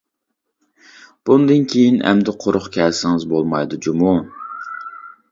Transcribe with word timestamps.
بۇندىن 1.29 1.67
كېيىن 1.73 1.99
ئەمدى 2.11 2.33
قۇرۇق 2.43 2.65
كەلسىڭىز 2.77 3.25
بولمايدۇ 3.33 3.79
جۇمۇ. 3.87 4.15